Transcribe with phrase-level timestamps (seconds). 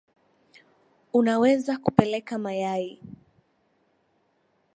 [1.13, 3.01] Unaweza kupeleka mayai